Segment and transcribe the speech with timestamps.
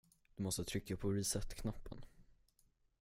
[0.37, 2.01] Du måste trycka på resetknappen.